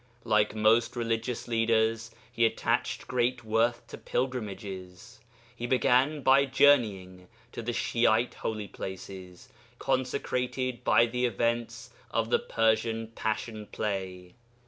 Like 0.23 0.55
most 0.55 0.95
religious 0.95 1.47
leaders 1.47 2.09
he 2.31 2.43
attached 2.43 3.07
great 3.07 3.43
worth 3.43 3.85
to 3.85 3.99
pilgrimages. 3.99 5.19
He 5.55 5.67
began 5.67 6.23
by 6.23 6.45
journeying 6.45 7.27
to 7.51 7.61
the 7.61 7.71
Shi'ite 7.71 8.33
holy 8.33 8.67
places, 8.67 9.49
consecrated 9.77 10.83
by 10.83 11.05
the 11.05 11.27
events 11.27 11.91
of 12.09 12.31
the 12.31 12.39
Persian 12.39 13.09
Passion 13.13 13.67
play. 13.67 14.33